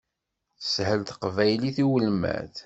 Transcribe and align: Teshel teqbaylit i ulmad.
Teshel 0.59 1.01
teqbaylit 1.03 1.77
i 1.83 1.85
ulmad. 1.95 2.53